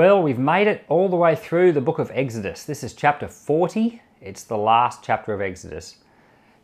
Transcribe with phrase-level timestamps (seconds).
[0.00, 2.64] Well, we've made it all the way through the book of Exodus.
[2.64, 4.00] This is chapter 40.
[4.22, 5.96] It's the last chapter of Exodus.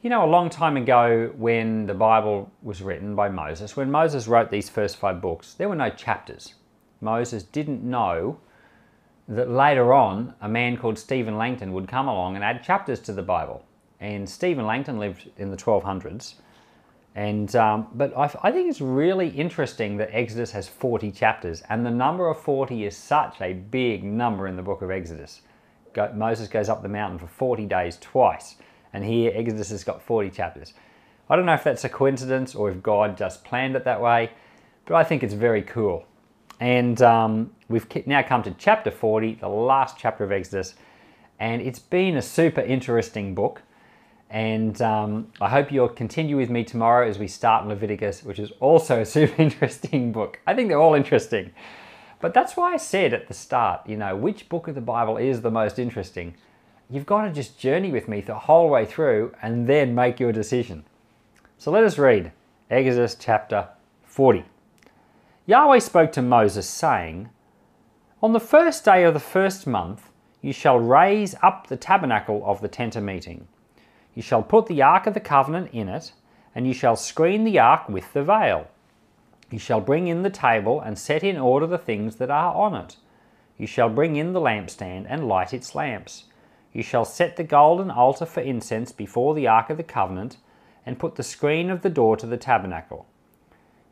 [0.01, 4.27] You know, a long time ago when the Bible was written by Moses, when Moses
[4.27, 6.55] wrote these first five books, there were no chapters.
[7.03, 8.41] Moses didn't know
[9.29, 13.13] that later on a man called Stephen Langton would come along and add chapters to
[13.13, 13.67] the Bible.
[14.01, 16.37] And Stephen Langton lived in the 1200s
[17.17, 21.85] and um, but I, I, think it's really interesting that Exodus has 40 chapters, and
[21.85, 25.41] the number of 40 is such a big number in the book of Exodus.
[25.95, 28.57] Go, Moses goes up the mountain for 40 days twice,
[28.93, 30.75] and here Exodus has got 40 chapters.
[31.31, 34.31] I don't know if that's a coincidence or if God just planned it that way,
[34.85, 36.05] but I think it's very cool.
[36.61, 40.75] And um, we've now come to chapter 40, the last chapter of Exodus,
[41.41, 43.63] and it's been a super interesting book.
[44.31, 48.51] And um, I hope you'll continue with me tomorrow as we start Leviticus, which is
[48.61, 50.41] also a super interesting book.
[50.47, 51.53] I think they're all interesting.
[52.21, 55.17] But that's why I said at the start, you know, which book of the Bible
[55.17, 56.35] is the most interesting?
[56.89, 60.33] You've got to just journey with me the whole way through and then make your
[60.33, 60.85] decision.
[61.59, 62.33] So let us read
[62.71, 63.69] Exodus chapter
[64.05, 64.45] 40.
[65.47, 67.29] Yahweh spoke to Moses, saying,
[68.23, 72.61] On the first day of the first month, you shall raise up the tabernacle of
[72.61, 73.47] the tent of meeting
[74.17, 76.13] you shall put the ark of the covenant in it,
[76.55, 78.67] and you shall screen the ark with the veil.
[79.51, 82.75] You shall bring in the table and set in order the things that are on
[82.75, 82.97] it.
[83.59, 86.25] You shall bring in the lampstand and light its lamps.
[86.73, 90.39] You shall set the golden altar for incense before the ark of the covenant,
[90.87, 93.05] and put the screen of the door to the tabernacle.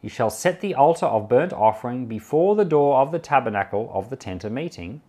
[0.00, 4.08] You shall set the altar of burnt offering before the door of the tabernacle of
[4.08, 5.02] the tent of meeting.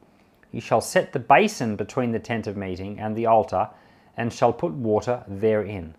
[0.52, 3.70] You shall set the basin between the tent of meeting and the altar
[4.18, 5.96] and shall put water therein.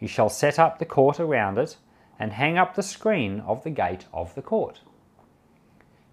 [0.00, 1.76] You shall set up the court around it,
[2.18, 4.80] and hang up the screen of the gate of the court.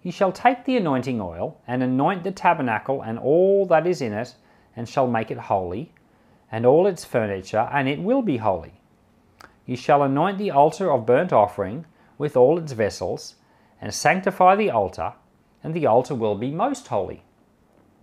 [0.02, 4.12] You shall take the anointing oil, and anoint the tabernacle and all that is in
[4.12, 4.34] it,
[4.74, 5.92] and shall make it holy,
[6.50, 8.80] and all its furniture, and it will be holy.
[9.66, 11.86] You shall anoint the altar of burnt offering
[12.18, 13.36] with all its vessels,
[13.80, 15.14] and sanctify the altar,
[15.62, 17.22] and the altar will be most holy.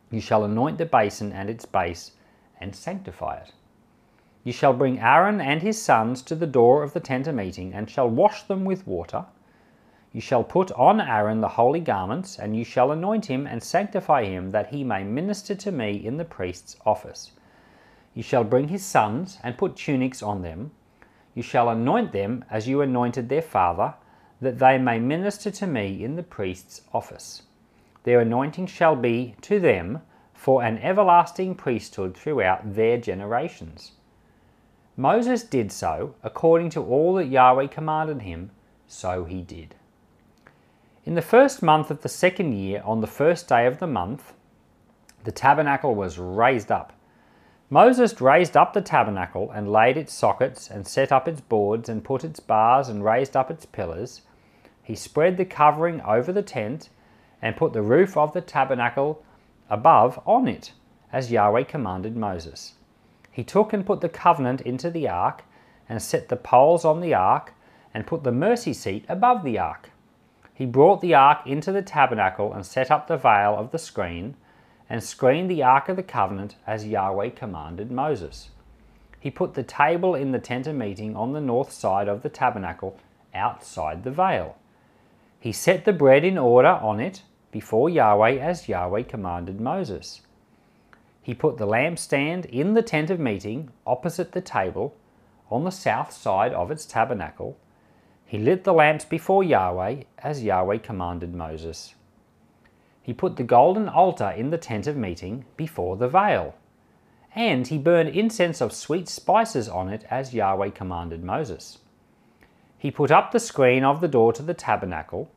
[0.10, 2.14] You shall anoint the basin and its base,
[2.60, 3.54] and sanctify it.
[4.44, 7.74] You shall bring Aaron and his sons to the door of the tent of meeting,
[7.74, 9.26] and shall wash them with water.
[10.14, 14.24] You shall put on Aaron the holy garments, and you shall anoint him and sanctify
[14.24, 17.34] him, that he may minister to me in the priest's office.
[18.14, 20.72] You shall bring his sons, and put tunics on them.
[21.36, 23.94] You shall anoint them as you anointed their father,
[24.40, 27.44] that they may minister to me in the priest's office.
[28.04, 30.02] Their anointing shall be to them
[30.38, 33.94] for an everlasting priesthood throughout their generations.
[34.96, 38.52] Moses did so according to all that Yahweh commanded him,
[38.88, 39.74] so he did.
[41.06, 44.34] In the first month of the second year, on the first day of the month,
[45.24, 46.94] the tabernacle was raised up.
[47.72, 52.06] Moses raised up the tabernacle and laid its sockets and set up its boards and
[52.06, 54.22] put its bars and raised up its pillars.
[54.84, 56.90] He spread the covering over the tent
[57.42, 59.24] and put the roof of the tabernacle
[59.70, 60.74] above on it,
[61.12, 62.74] as Yahweh commanded Moses.
[63.32, 65.44] He took and put the covenant into the ark,
[65.90, 67.54] and set the poles on the ark,
[67.94, 69.92] and put the mercy seat above the ark.
[70.54, 74.36] He brought the ark into the tabernacle and set up the veil of the screen,
[74.90, 78.50] and screened the ark of the covenant as Yahweh commanded Moses.
[79.20, 82.30] He put the table in the tent of meeting on the north side of the
[82.30, 82.98] tabernacle,
[83.34, 84.56] outside the veil.
[85.40, 90.22] He set the bread in order on it, before Yahweh as Yahweh commanded Moses.
[91.22, 94.96] He put the lampstand in the tent of meeting opposite the table
[95.50, 97.58] on the south side of its tabernacle.
[98.26, 101.96] He lit the lamps before Yahweh as Yahweh commanded Moses.
[103.02, 106.56] He put the golden altar in the tent of meeting before the veil.
[107.34, 111.78] And he burned incense of sweet spices on it as Yahweh commanded Moses.
[112.78, 115.30] He put up the screen of the door to the tabernacle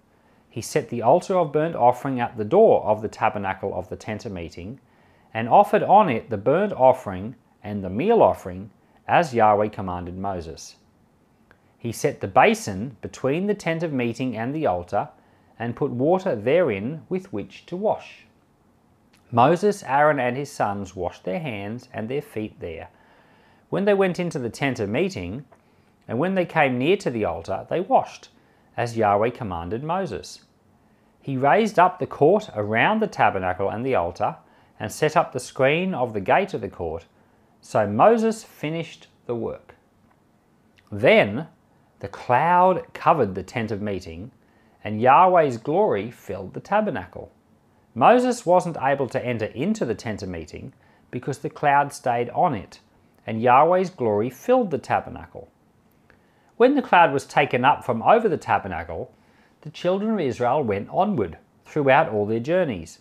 [0.50, 3.96] he set the altar of burnt offering at the door of the tabernacle of the
[3.96, 4.80] tent of meeting,
[5.32, 8.70] and offered on it the burnt offering and the meal offering,
[9.06, 10.74] as Yahweh commanded Moses.
[11.78, 15.08] He set the basin between the tent of meeting and the altar,
[15.56, 18.26] and put water therein with which to wash.
[19.30, 22.88] Moses, Aaron, and his sons washed their hands and their feet there.
[23.68, 25.44] When they went into the tent of meeting,
[26.08, 28.30] and when they came near to the altar, they washed
[28.76, 30.44] as Yahweh commanded Moses.
[31.20, 34.36] He raised up the court around the tabernacle and the altar,
[34.78, 37.04] and set up the screen of the gate of the court.
[37.60, 39.74] So Moses finished the work.
[40.90, 41.48] Then
[41.98, 44.32] the cloud covered the tent of meeting,
[44.82, 47.30] and Yahweh's glory filled the tabernacle.
[47.94, 50.72] Moses wasn't able to enter into the tent of meeting
[51.10, 52.80] because the cloud stayed on it,
[53.26, 55.48] and Yahweh's glory filled the tabernacle.
[56.60, 59.10] When the cloud was taken up from over the tabernacle,
[59.62, 62.98] the children of Israel went onward throughout all their journeys.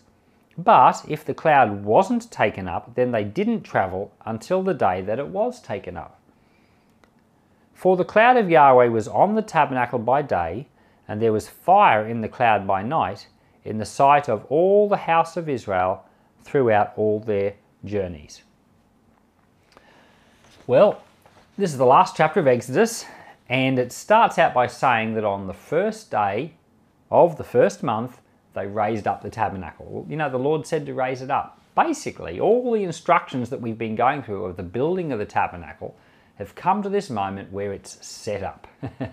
[0.56, 5.18] But if the cloud wasn't taken up, then they didn't travel until the day that
[5.18, 6.18] it was taken up.
[7.74, 10.66] For the cloud of Yahweh was on the tabernacle by day,
[11.06, 13.28] and there was fire in the cloud by night,
[13.62, 16.06] in the sight of all the house of Israel
[16.40, 18.40] throughout all their journeys.
[20.66, 21.02] Well,
[21.58, 23.04] this is the last chapter of Exodus,
[23.50, 26.52] and it starts out by saying that on the first day
[27.10, 28.20] of the first month,
[28.54, 30.06] they raised up the tabernacle.
[30.08, 31.60] You know, the Lord said to raise it up.
[31.74, 35.96] Basically, all the instructions that we've been going through of the building of the tabernacle
[36.36, 38.68] have come to this moment where it's set up.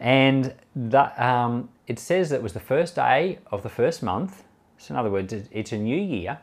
[0.00, 4.42] and that, um, it says that it was the first day of the first month.
[4.78, 6.38] So, in other words, it's a new year.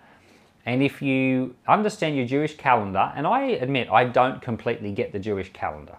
[0.65, 5.19] And if you understand your Jewish calendar, and I admit I don't completely get the
[5.19, 5.97] Jewish calendar,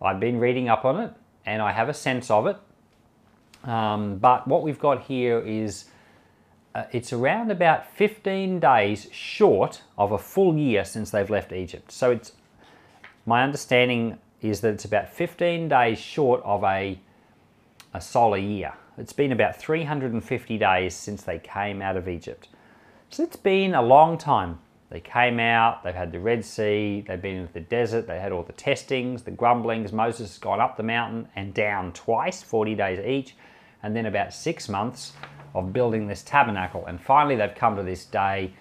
[0.00, 1.12] I've been reading up on it
[1.44, 2.56] and I have a sense of it.
[3.64, 5.86] Um, but what we've got here is
[6.74, 11.90] uh, it's around about 15 days short of a full year since they've left Egypt.
[11.90, 12.32] So it's
[13.26, 16.98] my understanding is that it's about 15 days short of a
[17.94, 18.74] a solar year.
[18.96, 22.48] It's been about 350 days since they came out of Egypt.
[23.10, 24.58] So it's been a long time.
[24.90, 28.32] They came out, they've had the Red Sea, they've been in the desert, they had
[28.32, 29.92] all the testings, the grumblings.
[29.92, 33.36] Moses has gone up the mountain and down twice, 40 days each,
[33.82, 35.12] and then about six months
[35.54, 36.86] of building this tabernacle.
[36.86, 38.54] And finally, they've come to this day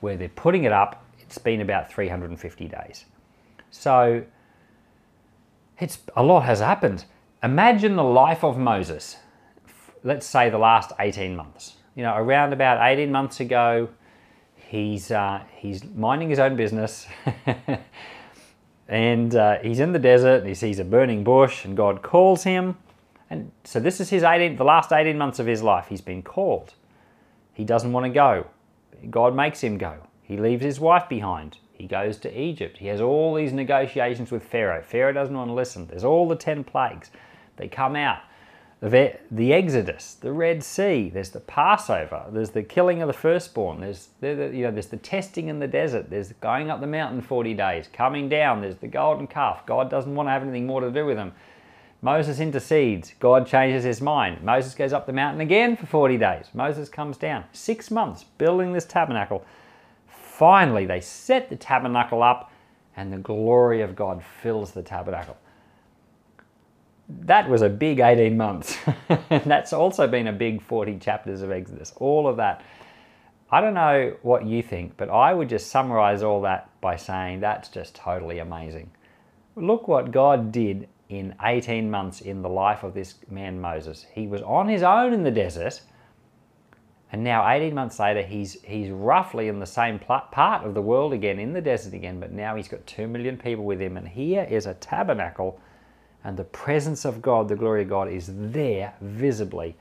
[0.00, 1.04] where they're putting it up.
[1.18, 3.04] It's been about 350 days.
[3.70, 4.24] So
[5.78, 7.04] it's a lot has happened.
[7.42, 9.16] Imagine the life of Moses,
[10.02, 11.76] let's say the last 18 months.
[11.94, 13.90] You know, around about 18 months ago,
[14.74, 17.06] he's, uh, he's minding his own business
[18.88, 22.42] and uh, he's in the desert and he sees a burning bush and God calls
[22.42, 22.76] him.
[23.30, 25.86] And so this is his 18, the last 18 months of his life.
[25.88, 26.74] He's been called.
[27.52, 28.48] He doesn't want to go.
[29.10, 29.94] God makes him go.
[30.22, 31.58] He leaves his wife behind.
[31.72, 32.78] He goes to Egypt.
[32.78, 34.82] He has all these negotiations with Pharaoh.
[34.82, 35.86] Pharaoh doesn't want to listen.
[35.86, 37.10] There's all the 10 plagues.
[37.56, 38.22] They come out.
[38.84, 44.10] The, Exodus, the Red Sea, there's the Passover, there's the killing of the firstborn, there's
[44.20, 47.54] the, you know, there's the testing in the desert, there's going up the mountain 40
[47.54, 49.64] days, coming down, there's the golden calf.
[49.64, 51.32] God doesn't want to have anything more to do with them.
[52.02, 53.14] Moses intercedes.
[53.18, 54.42] God changes his mind.
[54.42, 56.48] Moses goes up the mountain again for 40 days.
[56.52, 57.44] Moses comes down.
[57.54, 59.46] Six months building this tabernacle.
[60.06, 62.52] Finally, they set the tabernacle up,
[62.98, 65.38] and the glory of God fills the tabernacle
[67.08, 68.78] that was a big 18 months.
[69.28, 71.92] that's also been a big 40 chapters of Exodus.
[71.96, 72.62] All of that.
[73.50, 77.40] I don't know what you think, but I would just summarize all that by saying
[77.40, 78.90] that's just totally amazing.
[79.54, 84.06] Look what God did in 18 months in the life of this man Moses.
[84.12, 85.82] He was on his own in the desert,
[87.12, 91.12] and now 18 months later, he's, he's roughly in the same part of the world
[91.12, 94.08] again, in the desert again, but now he's got 2 million people with him, and
[94.08, 95.60] here is a tabernacle
[96.24, 99.76] and the presence of God, the glory of God, is there visibly.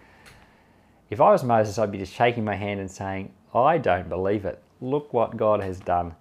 [1.09, 4.45] If I was Moses, I'd be just shaking my hand and saying, I don't believe
[4.45, 4.61] it.
[4.81, 6.15] Look what God has done.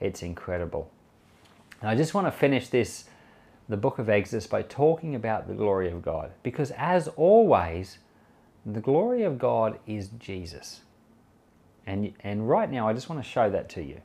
[0.00, 0.90] It's incredible.
[1.80, 3.04] And I just want to finish this,
[3.68, 6.32] the book of Exodus, by talking about the glory of God.
[6.42, 7.98] Because as always,
[8.66, 10.80] the glory of God is Jesus.
[11.86, 14.00] And, and right now, I just want to show that to you.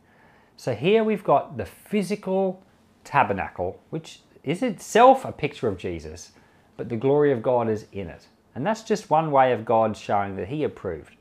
[0.56, 2.64] So here we've got the physical
[3.04, 6.32] tabernacle, which is itself a picture of Jesus,
[6.78, 8.28] but the glory of God is in it.
[8.56, 11.16] And that's just one way of God showing that He approved.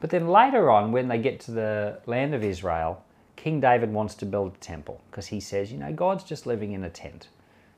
[0.00, 3.04] But then later on, when they get to the land of Israel,
[3.36, 6.72] King David wants to build a temple because he says, you know, God's just living
[6.72, 7.28] in a tent.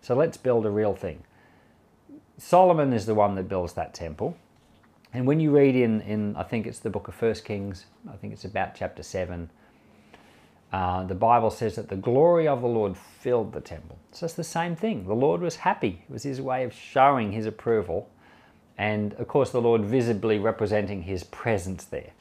[0.00, 1.22] So let's build a real thing.
[2.36, 4.36] Solomon is the one that builds that temple.
[5.12, 8.16] And when you read in, in I think it's the book of First Kings, I
[8.16, 9.50] think it's about chapter 7,
[10.72, 13.98] uh, the Bible says that the glory of the Lord filled the temple.
[14.10, 15.06] So it's the same thing.
[15.06, 16.02] The Lord was happy.
[16.08, 18.08] It was his way of showing his approval.
[18.78, 22.12] And of course, the Lord visibly representing his presence there.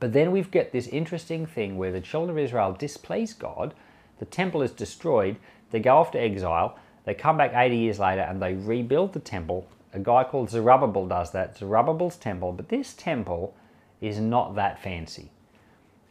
[0.00, 3.74] But then we've got this interesting thing where the children of Israel displease God,
[4.18, 5.36] the temple is destroyed,
[5.70, 9.20] they go off to exile, they come back 80 years later and they rebuild the
[9.20, 9.66] temple.
[9.92, 13.54] A guy called Zerubbabel does that, Zerubbabel's temple, but this temple
[14.00, 15.30] is not that fancy.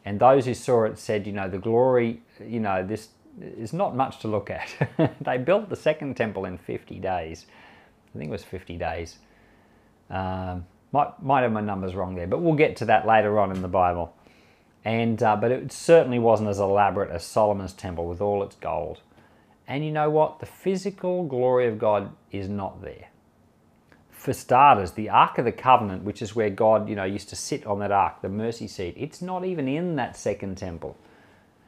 [0.05, 3.95] And those who saw it said, you know, the glory, you know, this is not
[3.95, 5.15] much to look at.
[5.21, 7.45] they built the second temple in 50 days.
[8.13, 9.17] I think it was 50 days.
[10.09, 13.51] Um, Might, might have my numbers wrong there, but we'll get to that later on
[13.51, 14.13] in the Bible.
[14.85, 18.99] And uh, but it certainly wasn't as elaborate as Solomon's temple with all its gold.
[19.65, 20.39] And you know what?
[20.39, 23.07] The physical glory of God is not there.
[24.23, 27.35] For starters, the Ark of the Covenant, which is where God, you know, used to
[27.35, 30.95] sit on that ark, the mercy seat, it's not even in that second temple.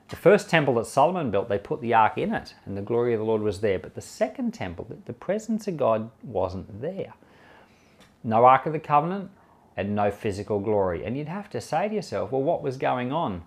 [0.08, 3.14] The first temple that Solomon built, they put the ark in it, and the glory
[3.14, 3.78] of the Lord was there.
[3.78, 7.14] But the second temple, the presence of God wasn't there.
[8.24, 9.32] No Ark of the Covenant
[9.76, 11.04] and no physical glory.
[11.04, 13.44] And you'd have to say to yourself, well, what was going on?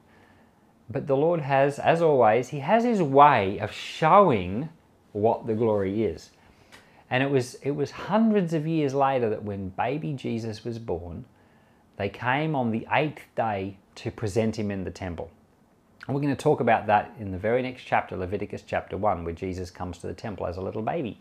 [0.91, 4.69] But the Lord has, as always, He has His way of showing
[5.13, 6.29] what the glory is.
[7.11, 11.25] And it was, it was hundreds of years later that when baby Jesus was born,
[11.97, 15.31] they came on the eighth day to present him in the temple.
[16.07, 19.25] And we're going to talk about that in the very next chapter, Leviticus chapter 1,
[19.25, 21.21] where Jesus comes to the temple as a little baby.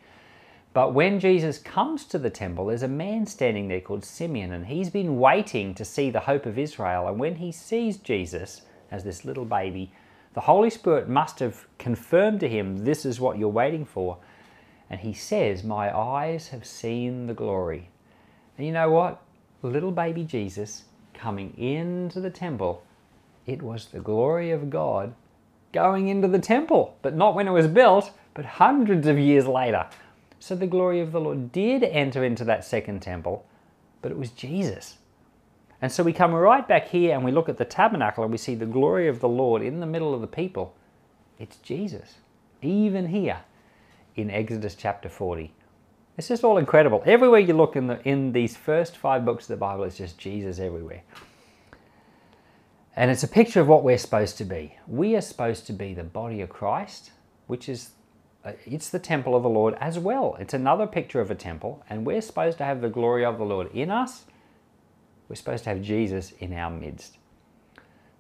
[0.74, 4.67] But when Jesus comes to the temple, there's a man standing there called Simeon, and
[4.67, 7.08] he's been waiting to see the hope of Israel.
[7.08, 9.91] And when he sees Jesus as this little baby,
[10.36, 14.20] the Holy Spirit must have confirmed to him, This is what you're waiting for.
[14.89, 17.89] And he says, My eyes have seen the glory.
[18.58, 19.22] And you know what?
[19.62, 22.84] Little baby Jesus coming into the temple
[23.48, 25.15] it was the glory of God
[25.72, 29.88] going into the temple, but not when it was built, but hundreds of years later.
[30.39, 33.46] So the glory of the Lord did enter into that second temple,
[34.01, 34.98] but it was Jesus.
[35.82, 38.38] And so we come right back here and we look at the tabernacle and we
[38.38, 40.75] see the glory of the Lord in the middle of the people.
[41.39, 42.15] It's Jesus,
[42.62, 43.39] even here
[44.17, 45.53] in Exodus chapter 40.
[46.17, 47.03] It's just all incredible.
[47.05, 50.17] Everywhere you look in, the, in these first five books of the Bible, it's just
[50.17, 51.03] Jesus everywhere.
[52.95, 54.75] And it's a picture of what we're supposed to be.
[54.88, 57.12] We are supposed to be the body of Christ,
[57.45, 57.91] which is
[58.43, 60.36] uh, it's the temple of the Lord as well.
[60.39, 63.43] It's another picture of a temple, and we're supposed to have the glory of the
[63.43, 64.25] Lord in us.
[65.29, 67.17] We're supposed to have Jesus in our midst.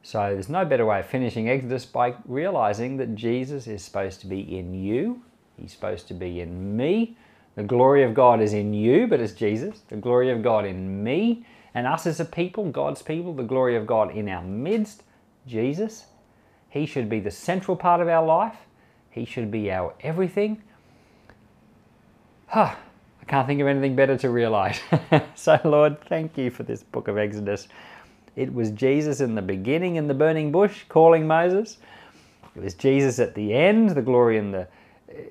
[0.03, 4.27] So there's no better way of finishing Exodus by realizing that Jesus is supposed to
[4.27, 5.23] be in you.
[5.59, 7.17] He's supposed to be in me.
[7.55, 9.81] The glory of God is in you, but it's Jesus.
[9.89, 13.75] The glory of God in me and us as a people, God's people, the glory
[13.75, 15.03] of God in our midst,
[15.47, 16.05] Jesus.
[16.69, 18.55] He should be the central part of our life.
[19.09, 20.61] He should be our everything.
[22.47, 22.75] Huh,
[23.21, 24.79] I can't think of anything better to realize.
[25.35, 27.67] so, Lord, thank you for this book of Exodus.
[28.35, 31.77] It was Jesus in the beginning in the burning bush calling Moses.
[32.55, 34.67] It was Jesus at the end, the glory in the,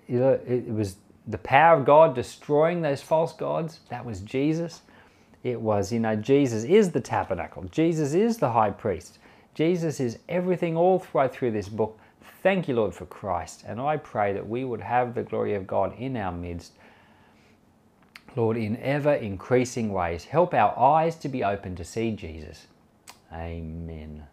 [0.07, 3.81] you know, it was the power of God destroying those false gods.
[3.89, 4.83] That was Jesus.
[5.43, 7.65] It was, you know, Jesus is the tabernacle.
[7.65, 9.19] Jesus is the high priest.
[9.55, 11.99] Jesus is everything all right through this book.
[12.43, 13.65] Thank you, Lord, for Christ.
[13.67, 16.73] And I pray that we would have the glory of God in our midst.
[18.37, 22.67] Lord, in ever increasing ways, help our eyes to be open to see Jesus.
[23.33, 24.25] Amen.